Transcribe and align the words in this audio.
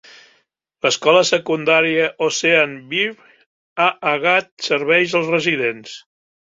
L'escola 0.85 1.21
secundària 1.29 2.09
Oceanview 2.29 3.15
a 3.89 3.93
Agat 4.17 4.53
serveix 4.71 5.19
els 5.23 5.35
residents. 5.39 5.99